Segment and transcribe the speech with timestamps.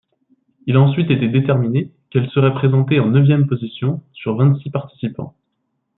[0.65, 5.35] Il a ensuite été déterminé qu’elle serait présentée en neuvième position, sur vingt-six participants.